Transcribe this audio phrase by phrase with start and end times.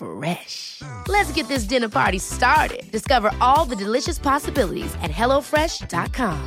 [0.00, 0.80] Fresh.
[1.08, 2.90] Let's get this dinner party started.
[2.90, 6.38] Discover all the delicious possibilities at hellofresh.com.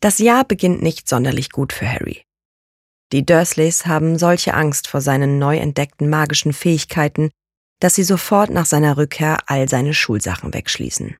[0.00, 2.24] Das Jahr beginnt nicht sonderlich gut für Harry.
[3.12, 7.30] Die Dursleys haben solche Angst vor seinen neu entdeckten magischen Fähigkeiten,
[7.80, 11.16] dass sie sofort nach seiner Rückkehr all seine Schulsachen wegschließen.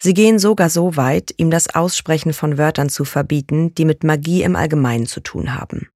[0.00, 4.42] Sie gehen sogar so weit, ihm das Aussprechen von Wörtern zu verbieten, die mit Magie
[4.42, 5.88] im Allgemeinen zu tun haben.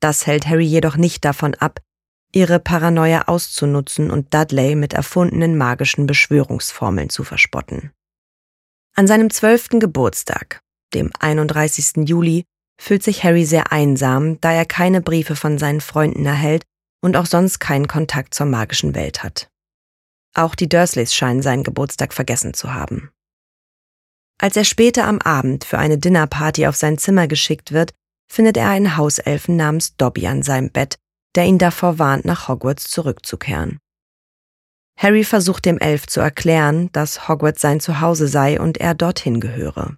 [0.00, 1.80] Das hält Harry jedoch nicht davon ab,
[2.34, 7.92] ihre Paranoia auszunutzen und Dudley mit erfundenen magischen Beschwörungsformeln zu verspotten.
[8.94, 10.60] An seinem zwölften Geburtstag,
[10.92, 12.08] dem 31.
[12.08, 12.44] Juli,
[12.80, 16.64] fühlt sich Harry sehr einsam, da er keine Briefe von seinen Freunden erhält
[17.00, 19.51] und auch sonst keinen Kontakt zur magischen Welt hat.
[20.34, 23.10] Auch die Dursleys scheinen seinen Geburtstag vergessen zu haben.
[24.38, 27.92] Als er später am Abend für eine Dinnerparty auf sein Zimmer geschickt wird,
[28.28, 30.98] findet er einen Hauselfen namens Dobby an seinem Bett,
[31.34, 33.78] der ihn davor warnt, nach Hogwarts zurückzukehren.
[34.98, 39.96] Harry versucht dem Elf zu erklären, dass Hogwarts sein Zuhause sei und er dorthin gehöre.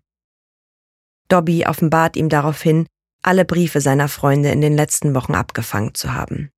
[1.28, 2.86] Dobby offenbart ihm daraufhin,
[3.22, 6.50] alle Briefe seiner Freunde in den letzten Wochen abgefangen zu haben.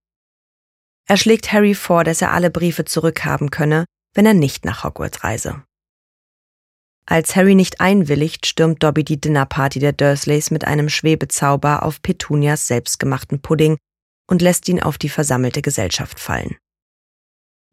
[1.08, 3.84] Er schlägt Harry vor, dass er alle Briefe zurückhaben könne,
[4.14, 5.62] wenn er nicht nach Hogwarts reise.
[7.08, 12.66] Als Harry nicht einwilligt, stürmt Dobby die Dinnerparty der Dursleys mit einem Schwebezauber auf Petunias
[12.66, 13.76] selbstgemachten Pudding
[14.28, 16.56] und lässt ihn auf die versammelte Gesellschaft fallen.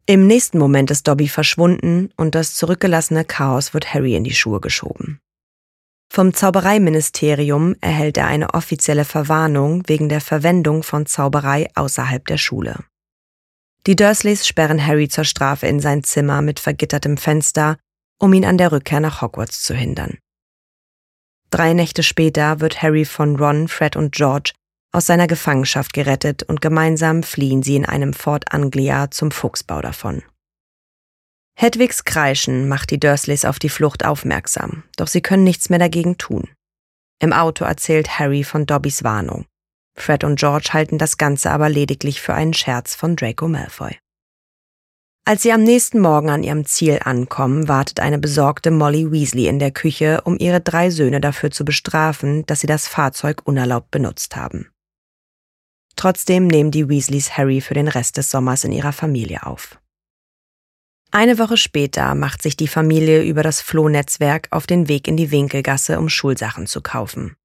[0.06, 4.60] Im nächsten Moment ist Dobby verschwunden und das zurückgelassene Chaos wird Harry in die Schuhe
[4.60, 5.18] geschoben.
[6.12, 12.84] Vom Zaubereiministerium erhält er eine offizielle Verwarnung wegen der Verwendung von Zauberei außerhalb der Schule.
[13.86, 17.76] Die Dursleys sperren Harry zur Strafe in sein Zimmer mit vergittertem Fenster,
[18.18, 20.18] um ihn an der Rückkehr nach Hogwarts zu hindern.
[21.50, 24.52] Drei Nächte später wird Harry von Ron, Fred und George
[24.92, 30.22] aus seiner Gefangenschaft gerettet und gemeinsam fliehen sie in einem Fort Anglia zum Fuchsbau davon.
[31.56, 36.16] Hedwigs Kreischen macht die Dursleys auf die Flucht aufmerksam, doch sie können nichts mehr dagegen
[36.16, 36.48] tun.
[37.20, 39.46] Im Auto erzählt Harry von Dobbys Warnung.
[39.94, 43.96] Fred und George halten das Ganze aber lediglich für einen Scherz von Draco Malfoy.
[45.26, 49.58] Als sie am nächsten Morgen an ihrem Ziel ankommen, wartet eine besorgte Molly Weasley in
[49.58, 54.36] der Küche, um ihre drei Söhne dafür zu bestrafen, dass sie das Fahrzeug unerlaubt benutzt
[54.36, 54.68] haben.
[55.96, 59.78] Trotzdem nehmen die Weasleys Harry für den Rest des Sommers in ihrer Familie auf.
[61.10, 65.30] Eine Woche später macht sich die Familie über das Flohnetzwerk auf den Weg in die
[65.30, 67.36] Winkelgasse, um Schulsachen zu kaufen.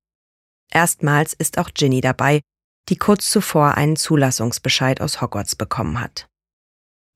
[0.71, 2.41] Erstmals ist auch Ginny dabei,
[2.89, 6.27] die kurz zuvor einen Zulassungsbescheid aus Hogwarts bekommen hat.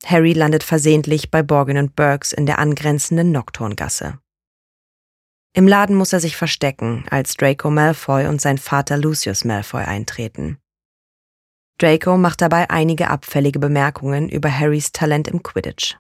[0.06, 4.20] Harry landet versehentlich bei Borgin und Burks in der angrenzenden Nocturngasse.
[5.56, 10.58] Im Laden muss er sich verstecken, als Draco Malfoy und sein Vater Lucius Malfoy eintreten.
[11.78, 15.98] Draco macht dabei einige abfällige Bemerkungen über Harrys Talent im Quidditch.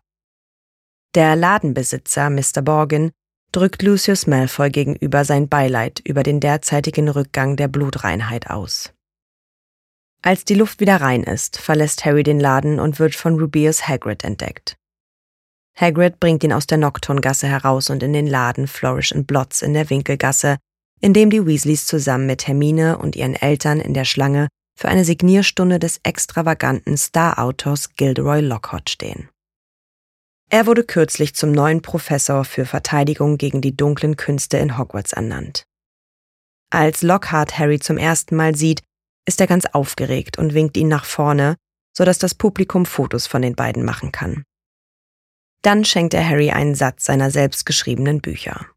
[1.15, 2.61] Der Ladenbesitzer, Mr.
[2.63, 3.11] Borgin,
[3.53, 8.91] drückt Lucius Malfoy gegenüber sein Beileid über den derzeitigen Rückgang der Blutreinheit aus.
[10.21, 14.23] Als die Luft wieder rein ist, verlässt Harry den Laden und wird von Rubeus Hagrid
[14.23, 14.75] entdeckt.
[15.75, 19.73] Hagrid bringt ihn aus der Nocturngasse heraus und in den Laden Flourish and Blots in
[19.73, 20.57] der Winkelgasse,
[21.01, 24.47] in dem die Weasleys zusammen mit Hermine und ihren Eltern in der Schlange
[24.79, 29.29] für eine Signierstunde des extravaganten Star-Autors Gilderoy Lockhart stehen.
[30.50, 35.66] Er wurde kürzlich zum neuen Professor für Verteidigung gegen die dunklen Künste in Hogwarts ernannt.
[36.69, 38.81] Als Lockhart Harry zum ersten Mal sieht,
[39.28, 41.56] ist er ganz aufgeregt und winkt ihn nach vorne,
[41.95, 44.44] sodass das Publikum Fotos von den beiden machen kann.
[45.62, 48.68] Dann schenkt er Harry einen Satz seiner selbstgeschriebenen Bücher.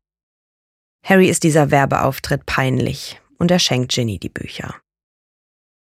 [1.05, 4.81] Harry ist dieser Werbeauftritt peinlich und er schenkt Ginny die Bücher.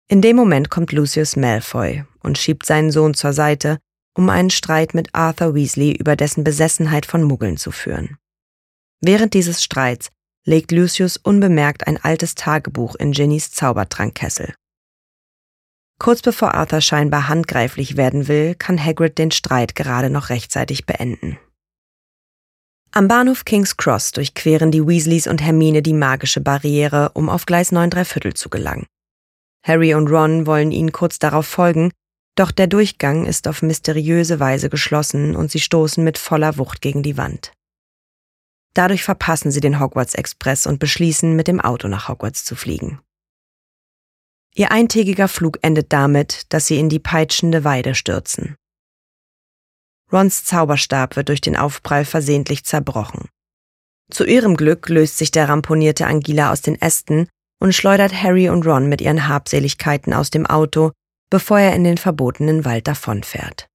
[0.07, 3.79] In dem Moment kommt Lucius Malfoy und schiebt seinen Sohn zur Seite,
[4.15, 8.17] um einen Streit mit Arthur Weasley über dessen Besessenheit von Muggeln zu führen.
[9.01, 10.09] Während dieses Streits
[10.45, 14.53] legt Lucius unbemerkt ein altes Tagebuch in Ginnys Zaubertrankkessel.
[15.99, 21.37] Kurz bevor Arthur scheinbar handgreiflich werden will, kann Hagrid den Streit gerade noch rechtzeitig beenden.
[22.91, 27.71] Am Bahnhof King's Cross durchqueren die Weasleys und Hermine die magische Barriere, um auf Gleis
[27.71, 28.85] 9 Viertel zu gelangen.
[29.65, 31.91] Harry und Ron wollen ihnen kurz darauf folgen,
[32.35, 37.03] Doch der Durchgang ist auf mysteriöse Weise geschlossen und sie stoßen mit voller Wucht gegen
[37.03, 37.51] die Wand.
[38.73, 42.99] Dadurch verpassen sie den Hogwarts Express und beschließen, mit dem Auto nach Hogwarts zu fliegen.
[44.55, 48.55] Ihr eintägiger Flug endet damit, dass sie in die peitschende Weide stürzen.
[50.11, 53.29] Rons Zauberstab wird durch den Aufprall versehentlich zerbrochen.
[54.11, 57.27] Zu ihrem Glück löst sich der ramponierte Angela aus den Ästen
[57.59, 60.91] und schleudert Harry und Ron mit ihren Habseligkeiten aus dem Auto,
[61.33, 63.65] bevor er in den verbotenen Wald davonfährt.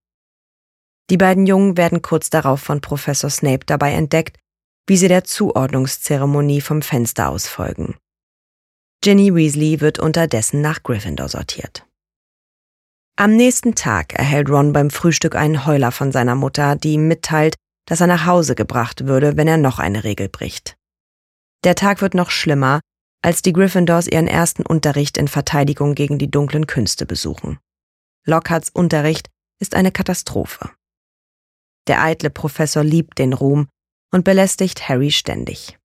[1.11, 4.39] Die beiden Jungen werden kurz darauf von Professor Snape dabei entdeckt,
[4.87, 7.97] wie sie der Zuordnungszeremonie vom Fenster aus folgen.
[9.01, 11.85] Ginny Weasley wird unterdessen nach Gryffindor sortiert.
[13.17, 17.57] Am nächsten Tag erhält Ron beim Frühstück einen Heuler von seiner Mutter, die ihm mitteilt,
[17.89, 20.77] dass er nach Hause gebracht würde, wenn er noch eine Regel bricht.
[21.65, 22.79] Der Tag wird noch schlimmer,
[23.29, 27.59] als die Gryffindors ihren ersten Unterricht in Verteidigung gegen die dunklen Künste besuchen.
[28.25, 29.29] Lockharts Unterricht
[29.61, 30.71] ist eine Katastrophe.
[31.89, 33.69] Der eitle Professor liebt den Ruhm
[34.11, 35.79] und belästigt Harry ständig.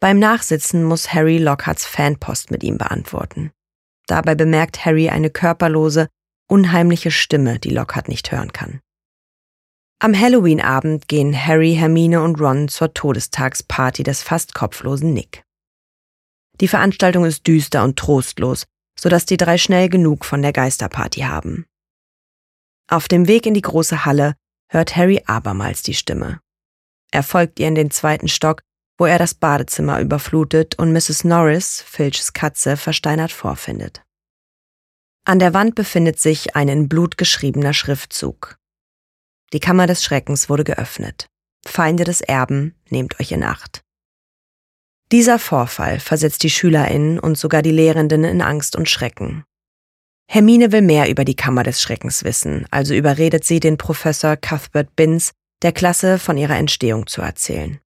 [0.00, 3.50] Beim Nachsitzen muss Harry Lockharts Fanpost mit ihm beantworten.
[4.06, 6.08] Dabei bemerkt Harry eine körperlose,
[6.48, 8.80] unheimliche Stimme, die Lockhart nicht hören kann.
[9.98, 15.45] Am Halloween-Abend gehen Harry, Hermine und Ron zur Todestagsparty des fast kopflosen Nick.
[16.60, 18.64] Die Veranstaltung ist düster und trostlos,
[18.98, 21.66] sodass die drei schnell genug von der Geisterparty haben.
[22.88, 24.34] Auf dem Weg in die große Halle
[24.68, 26.40] hört Harry abermals die Stimme.
[27.10, 28.62] Er folgt ihr in den zweiten Stock
[28.98, 31.24] wo er das Badezimmer überflutet und Mrs.
[31.24, 34.02] Norris, Filchs Katze, versteinert vorfindet.
[35.24, 38.56] An der Wand befindet sich ein in Blut geschriebener Schriftzug.
[39.52, 41.26] Die Kammer des Schreckens wurde geöffnet.
[41.66, 43.82] Feinde des Erben, nehmt euch in Acht.
[45.12, 49.44] Dieser Vorfall versetzt die SchülerInnen und sogar die Lehrenden in Angst und Schrecken.
[50.28, 54.96] Hermine will mehr über die Kammer des Schreckens wissen, also überredet sie den Professor Cuthbert
[54.96, 55.32] Binns,
[55.62, 57.78] der Klasse von ihrer Entstehung zu erzählen.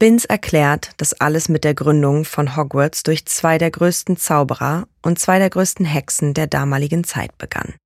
[0.00, 5.20] Binns erklärt, dass alles mit der Gründung von Hogwarts durch zwei der größten Zauberer und
[5.20, 7.76] zwei der größten Hexen der damaligen Zeit begann.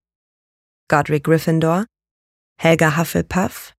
[0.88, 1.84] Godric Gryffindor,
[2.58, 3.74] Helga Hufflepuff,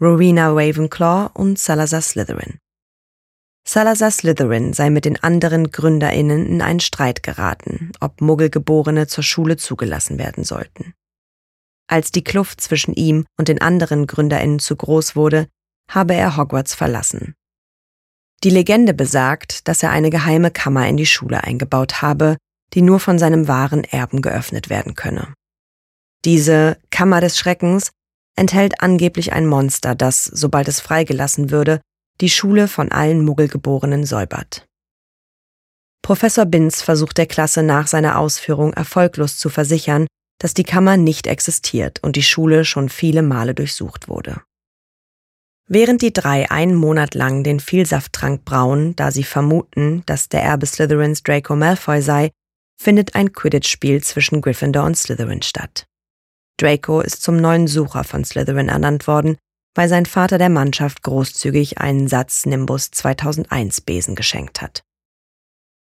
[0.00, 2.61] Rowena Ravenclaw und Salazar Slytherin.
[3.64, 9.56] Salazar Slytherin sei mit den anderen GründerInnen in einen Streit geraten, ob Muggelgeborene zur Schule
[9.56, 10.94] zugelassen werden sollten.
[11.88, 15.48] Als die Kluft zwischen ihm und den anderen GründerInnen zu groß wurde,
[15.88, 17.34] habe er Hogwarts verlassen.
[18.44, 22.36] Die Legende besagt, dass er eine geheime Kammer in die Schule eingebaut habe,
[22.74, 25.34] die nur von seinem wahren Erben geöffnet werden könne.
[26.24, 27.90] Diese Kammer des Schreckens
[28.36, 31.80] enthält angeblich ein Monster, das, sobald es freigelassen würde,
[32.22, 34.64] die Schule von allen Muggelgeborenen säubert.
[36.02, 40.06] Professor Binz versucht der Klasse nach seiner Ausführung erfolglos zu versichern,
[40.38, 44.40] dass die Kammer nicht existiert und die Schule schon viele Male durchsucht wurde.
[45.68, 50.66] Während die drei einen Monat lang den Vielsafttrank brauen, da sie vermuten, dass der Erbe
[50.66, 52.30] Slytherins Draco Malfoy sei,
[52.80, 55.86] findet ein Quidditch-Spiel zwischen Gryffindor und Slytherin statt.
[56.56, 59.38] Draco ist zum neuen Sucher von Slytherin ernannt worden,
[59.74, 64.82] weil sein Vater der Mannschaft großzügig einen Satz Nimbus 2001 Besen geschenkt hat.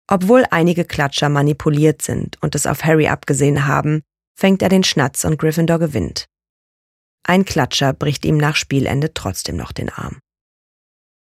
[0.07, 4.03] Obwohl einige Klatscher manipuliert sind und es auf Harry abgesehen haben,
[4.39, 6.27] fängt er den Schnatz und Gryffindor gewinnt.
[7.27, 10.19] Ein Klatscher bricht ihm nach Spielende trotzdem noch den Arm.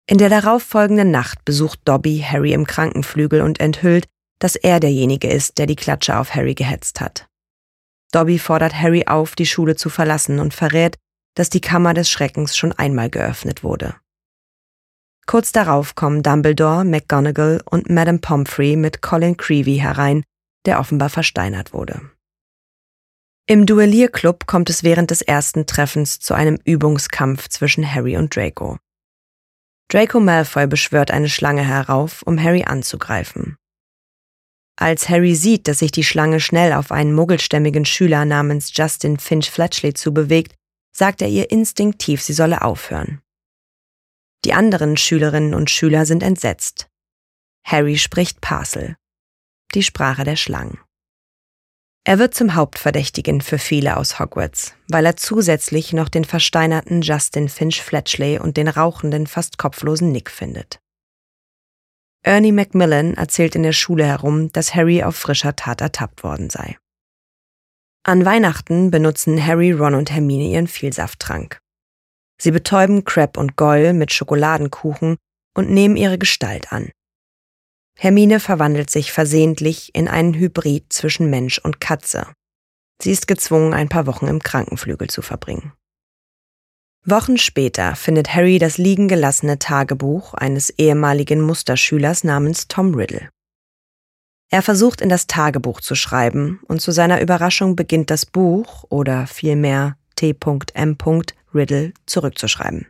[0.07, 4.07] In der darauffolgenden Nacht besucht Dobby Harry im Krankenflügel und enthüllt,
[4.39, 7.27] dass er derjenige ist, der die Klatscher auf Harry gehetzt hat.
[8.13, 10.97] Dobby fordert Harry auf, die Schule zu verlassen und verrät,
[11.35, 13.97] dass die Kammer des Schreckens schon einmal geöffnet wurde.
[15.27, 20.23] Kurz darauf kommen Dumbledore, McGonagall und Madame Pomfrey mit Colin Creevy herein,
[20.67, 22.01] der offenbar versteinert wurde.
[23.47, 28.79] Im Duellierclub kommt es während des ersten Treffens zu einem Übungskampf zwischen Harry und Draco.
[29.89, 33.57] Draco Malfoy beschwört eine Schlange herauf, um Harry anzugreifen.
[34.77, 39.51] Als Harry sieht, dass sich die Schlange schnell auf einen muggelstämmigen Schüler namens Justin Finch
[39.51, 40.55] Fletchley zubewegt,
[40.97, 43.21] sagt er ihr instinktiv, sie solle aufhören.
[44.45, 46.89] Die anderen Schülerinnen und Schüler sind entsetzt.
[47.65, 48.97] Harry spricht Parcel,
[49.75, 50.79] die Sprache der Schlangen.
[52.07, 57.49] Er wird zum Hauptverdächtigen für viele aus Hogwarts, weil er zusätzlich noch den versteinerten Justin
[57.49, 60.81] Finch Fletchley und den rauchenden, fast kopflosen Nick findet.
[62.23, 66.77] Ernie Macmillan erzählt in der Schule herum, dass Harry auf frischer Tat ertappt worden sei.
[68.07, 71.59] An Weihnachten benutzen Harry, Ron und Hermine ihren Vielsafttrank.
[72.39, 75.17] Sie betäuben Crab und Goyle mit Schokoladenkuchen
[75.57, 76.91] und nehmen ihre Gestalt an.
[77.99, 82.27] Hermine verwandelt sich versehentlich in einen Hybrid zwischen Mensch und Katze.
[83.01, 85.73] Sie ist gezwungen, ein paar Wochen im Krankenflügel zu verbringen.
[87.07, 93.31] Wochen später findet Harry das liegen gelassene Tagebuch eines ehemaligen Musterschülers namens Tom Riddle.
[94.51, 99.27] Er versucht in das Tagebuch zu schreiben und zu seiner Überraschung beginnt das Buch oder
[99.27, 100.97] vielmehr T.M.
[101.55, 102.89] Riddle zurückzuschreiben.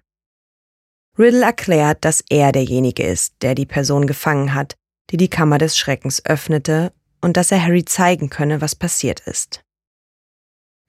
[1.18, 4.74] Riddle erklärt, dass er derjenige ist, der die Person gefangen hat,
[5.10, 9.62] die die Kammer des Schreckens öffnete und dass er Harry zeigen könne, was passiert ist.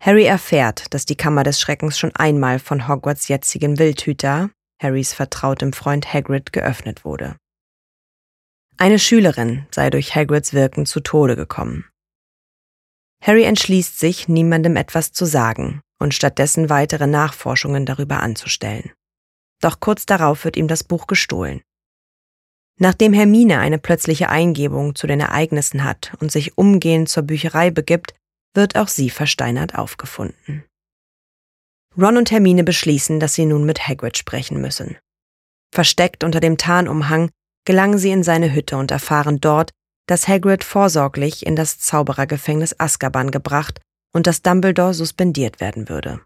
[0.01, 4.49] Harry erfährt, dass die Kammer des Schreckens schon einmal von Hogwarts jetzigen Wildhüter,
[4.81, 7.37] Harrys vertrautem Freund Hagrid, geöffnet wurde.
[8.77, 11.85] Eine Schülerin sei durch Hagrids Wirken zu Tode gekommen.
[13.21, 18.91] Harry entschließt sich, niemandem etwas zu sagen und stattdessen weitere Nachforschungen darüber anzustellen.
[19.61, 21.61] Doch kurz darauf wird ihm das Buch gestohlen.
[22.77, 28.13] Nachdem Hermine eine plötzliche Eingebung zu den Ereignissen hat und sich umgehend zur Bücherei begibt,
[28.53, 30.65] wird auch sie versteinert aufgefunden.
[31.97, 34.97] Ron und Hermine beschließen, dass sie nun mit Hagrid sprechen müssen.
[35.73, 37.29] Versteckt unter dem Tarnumhang
[37.65, 39.71] gelangen sie in seine Hütte und erfahren dort,
[40.07, 43.81] dass Hagrid vorsorglich in das Zauberergefängnis Azkaban gebracht
[44.13, 46.21] und dass Dumbledore suspendiert werden würde.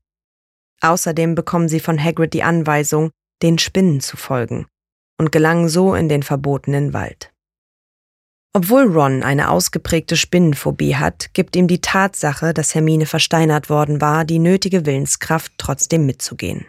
[0.82, 4.68] Außerdem bekommen sie von Hagrid die Anweisung, den Spinnen zu folgen
[5.18, 7.32] und gelangen so in den verbotenen Wald.
[8.54, 14.26] Obwohl Ron eine ausgeprägte Spinnenphobie hat, gibt ihm die Tatsache, dass Hermine versteinert worden war,
[14.26, 16.66] die nötige Willenskraft, trotzdem mitzugehen.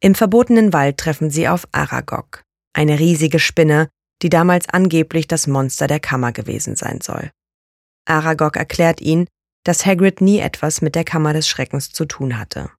[0.00, 2.42] Im verbotenen Wald treffen sie auf Aragog,
[2.74, 3.88] eine riesige Spinne,
[4.22, 7.30] die damals angeblich das Monster der Kammer gewesen sein soll.
[8.06, 9.26] Aragog erklärt ihn,
[9.64, 12.70] dass Hagrid nie etwas mit der Kammer des Schreckens zu tun hatte.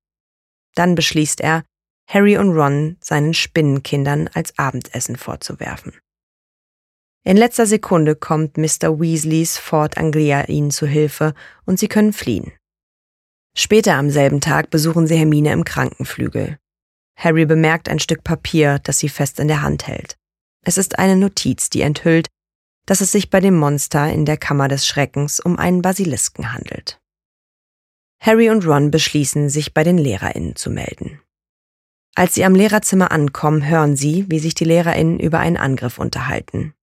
[0.75, 1.63] Dann beschließt er,
[2.07, 5.93] Harry und Ron seinen Spinnenkindern als Abendessen vorzuwerfen.
[7.23, 8.99] In letzter Sekunde kommt Mr.
[8.99, 11.33] Weasleys Fort Anglia ihnen zu Hilfe
[11.65, 12.51] und sie können fliehen.
[13.57, 16.59] Später am selben Tag besuchen sie Hermine im Krankenflügel.
[17.15, 20.17] Harry bemerkt ein Stück Papier, das sie fest in der Hand hält.
[20.63, 22.27] Es ist eine Notiz, die enthüllt,
[22.85, 26.99] dass es sich bei dem Monster in der Kammer des Schreckens um einen Basilisken handelt.
[28.19, 31.21] Harry und Ron beschließen, sich bei den LehrerInnen zu melden.
[32.15, 36.73] Als sie am Lehrerzimmer ankommen, hören sie, wie sich die LehrerInnen über einen Angriff unterhalten.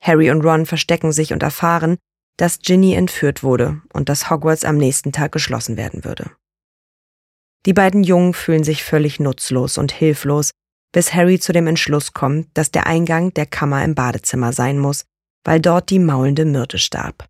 [0.00, 1.98] Harry und Ron verstecken sich und erfahren,
[2.36, 6.30] dass Ginny entführt wurde und dass Hogwarts am nächsten Tag geschlossen werden würde.
[7.66, 10.50] Die beiden Jungen fühlen sich völlig nutzlos und hilflos,
[10.92, 15.04] bis Harry zu dem Entschluss kommt, dass der Eingang der Kammer im Badezimmer sein muss,
[15.44, 17.26] weil dort die maulende Myrte starb.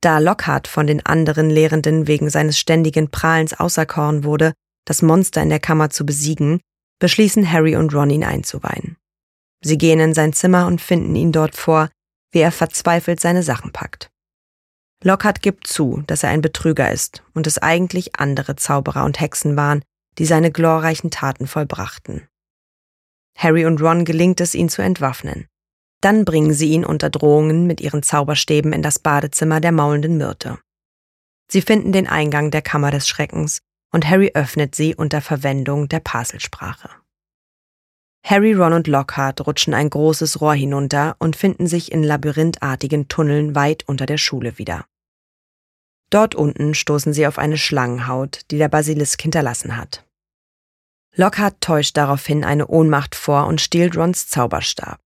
[0.00, 4.52] Da Lockhart von den anderen Lehrenden wegen seines ständigen Prahlens auserkoren wurde,
[4.86, 6.60] das Monster in der Kammer zu besiegen,
[7.00, 8.96] beschließen Harry und Ron ihn einzuweihen.
[9.64, 11.88] Sie gehen in sein Zimmer und finden ihn dort vor,
[12.32, 14.10] wie er verzweifelt seine Sachen packt.
[15.06, 19.54] Lockhart gibt zu, dass er ein Betrüger ist und es eigentlich andere Zauberer und Hexen
[19.54, 19.82] waren,
[20.16, 22.26] die seine glorreichen Taten vollbrachten.
[23.36, 25.46] Harry und Ron gelingt es, ihn zu entwaffnen.
[26.00, 30.58] Dann bringen sie ihn unter Drohungen mit ihren Zauberstäben in das Badezimmer der maulenden Myrte.
[31.50, 33.58] Sie finden den Eingang der Kammer des Schreckens
[33.92, 36.88] und Harry öffnet sie unter Verwendung der Paselsprache.
[38.24, 43.54] Harry, Ron und Lockhart rutschen ein großes Rohr hinunter und finden sich in labyrinthartigen Tunneln
[43.54, 44.86] weit unter der Schule wieder.
[46.10, 50.04] Dort unten stoßen sie auf eine Schlangenhaut, die der Basilisk hinterlassen hat.
[51.16, 54.98] Lockhart täuscht daraufhin eine Ohnmacht vor und stiehlt Rons Zauberstab.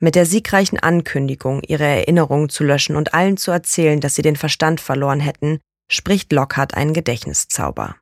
[0.00, 4.36] Mit der siegreichen Ankündigung, ihre Erinnerungen zu löschen und allen zu erzählen, dass sie den
[4.36, 5.58] Verstand verloren hätten,
[5.90, 7.96] spricht Lockhart einen Gedächtniszauber.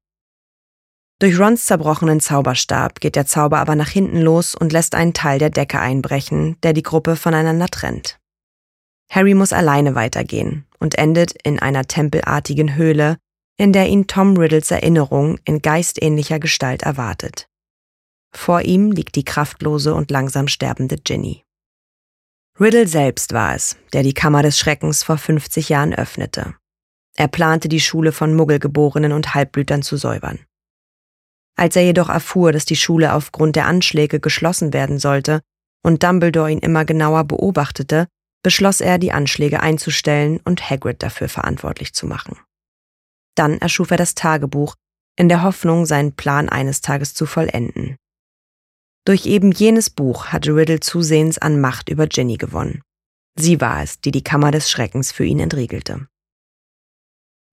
[1.18, 5.38] Durch Rons zerbrochenen Zauberstab geht der Zauber aber nach hinten los und lässt einen Teil
[5.38, 8.18] der Decke einbrechen, der die Gruppe voneinander trennt.
[9.08, 13.18] Harry muss alleine weitergehen und endet in einer tempelartigen Höhle,
[13.56, 17.48] in der ihn Tom Riddles Erinnerung in geistähnlicher Gestalt erwartet.
[18.32, 21.42] Vor ihm liegt die kraftlose und langsam sterbende Ginny.
[22.60, 26.54] Riddle selbst war es, der die Kammer des Schreckens vor 50 Jahren öffnete.
[27.16, 30.38] Er plante, die Schule von Muggelgeborenen und Halbblütern zu säubern.
[31.56, 35.40] Als er jedoch erfuhr, dass die Schule aufgrund der Anschläge geschlossen werden sollte
[35.82, 38.06] und Dumbledore ihn immer genauer beobachtete,
[38.46, 42.38] beschloss er, die Anschläge einzustellen und Hagrid dafür verantwortlich zu machen.
[43.34, 44.76] Dann erschuf er das Tagebuch,
[45.16, 47.96] in der Hoffnung, seinen Plan eines Tages zu vollenden.
[49.04, 52.82] Durch eben jenes Buch hatte Riddle zusehends an Macht über Ginny gewonnen.
[53.36, 56.06] Sie war es, die die Kammer des Schreckens für ihn entriegelte.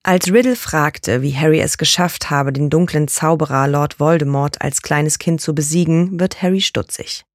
[0.03, 5.17] Als Riddle fragte, wie Harry es geschafft habe, den dunklen Zauberer Lord Voldemort als kleines
[5.17, 7.25] Kind zu besiegen, wird Harry stutzig.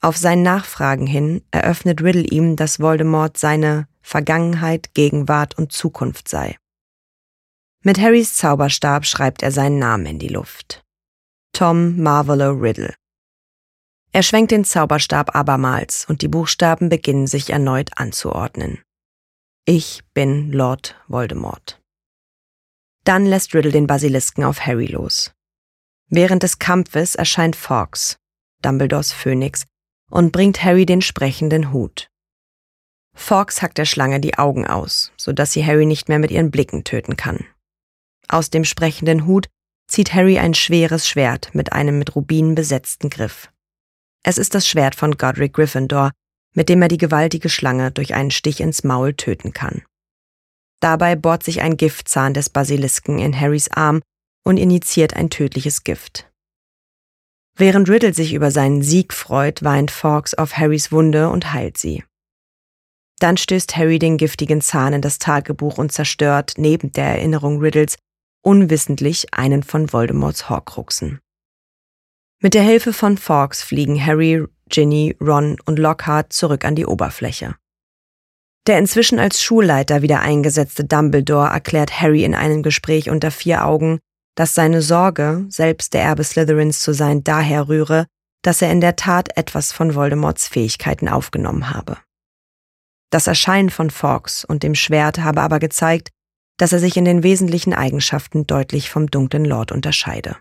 [0.00, 6.56] Auf sein Nachfragen hin eröffnet Riddle ihm, dass Voldemort seine Vergangenheit, Gegenwart und Zukunft sei.
[7.82, 10.84] Mit Harrys Zauberstab schreibt er seinen Namen in die Luft.
[11.52, 12.94] Tom Marvolo Riddle.
[14.12, 18.82] Er schwenkt den Zauberstab abermals und die Buchstaben beginnen sich erneut anzuordnen.
[19.64, 21.80] Ich bin Lord Voldemort.
[23.04, 25.32] Dann lässt Riddle den Basilisken auf Harry los.
[26.08, 28.16] Während des Kampfes erscheint Fawkes,
[28.62, 29.64] Dumbledores Phönix,
[30.10, 32.10] und bringt Harry den sprechenden Hut.
[33.14, 36.84] Fawkes hackt der Schlange die Augen aus, sodass sie Harry nicht mehr mit ihren Blicken
[36.84, 37.44] töten kann.
[38.28, 39.48] Aus dem sprechenden Hut
[39.88, 43.50] zieht Harry ein schweres Schwert mit einem mit Rubinen besetzten Griff.
[44.22, 46.12] Es ist das Schwert von Godric Gryffindor,
[46.54, 49.82] mit dem er die gewaltige Schlange durch einen Stich ins Maul töten kann.
[50.80, 54.00] Dabei bohrt sich ein Giftzahn des Basilisken in Harrys Arm
[54.44, 56.27] und initiiert ein tödliches Gift.
[57.58, 62.04] Während Riddle sich über seinen Sieg freut, weint Fawkes auf Harrys Wunde und heilt sie.
[63.18, 67.96] Dann stößt Harry den giftigen Zahn in das Tagebuch und zerstört, neben der Erinnerung Riddles,
[68.42, 71.18] unwissentlich einen von Voldemorts Horcruxen.
[72.40, 77.56] Mit der Hilfe von Fawkes fliegen Harry, Ginny, Ron und Lockhart zurück an die Oberfläche.
[78.68, 83.98] Der inzwischen als Schulleiter wieder eingesetzte Dumbledore erklärt Harry in einem Gespräch unter vier Augen,
[84.34, 88.06] dass seine Sorge, selbst der Erbe Slytherins zu sein, daher rühre,
[88.42, 91.98] dass er in der Tat etwas von Voldemorts Fähigkeiten aufgenommen habe.
[93.10, 96.10] Das Erscheinen von Fawkes und dem Schwert habe aber gezeigt,
[96.58, 100.36] dass er sich in den wesentlichen Eigenschaften deutlich vom dunklen Lord unterscheide.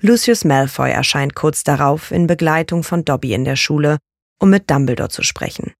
[0.00, 3.98] Lucius Malfoy erscheint kurz darauf in Begleitung von Dobby in der Schule,
[4.38, 5.72] um mit Dumbledore zu sprechen.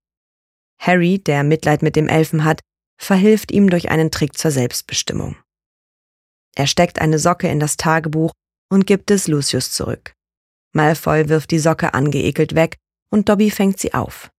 [0.78, 2.60] Harry, der Mitleid mit dem Elfen hat,
[2.96, 5.36] verhilft ihm durch einen Trick zur Selbstbestimmung.
[6.54, 8.32] Er steckt eine Socke in das Tagebuch
[8.70, 10.14] und gibt es Lucius zurück.
[10.72, 12.76] Malfoy wirft die Socke angeekelt weg
[13.10, 14.30] und Dobby fängt sie auf.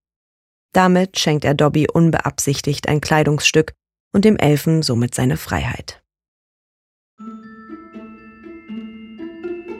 [0.72, 3.72] Damit schenkt er Dobby unbeabsichtigt ein Kleidungsstück
[4.12, 6.02] und dem Elfen somit seine Freiheit.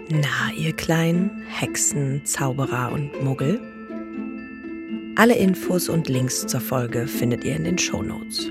[0.09, 3.61] Na, ihr kleinen Hexen, Zauberer und Muggel?
[5.17, 8.51] Alle Infos und Links zur Folge findet ihr in den Show Notes.